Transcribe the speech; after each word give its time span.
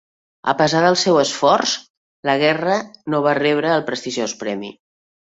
A 0.51 0.53
pesar 0.59 0.79
del 0.83 0.95
seu 1.01 1.17
esforç, 1.23 1.73
Laguerre 2.29 2.77
no 3.15 3.19
va 3.27 3.35
rebre 3.41 3.69
el 3.75 3.85
prestigiós 3.91 4.33
premi. 4.41 4.73